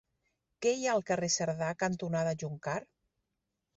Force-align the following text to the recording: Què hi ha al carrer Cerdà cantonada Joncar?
Què 0.65 0.71
hi 0.77 0.87
ha 0.87 0.95
al 0.99 1.03
carrer 1.11 1.29
Cerdà 1.35 1.69
cantonada 1.85 2.33
Joncar? 2.45 2.79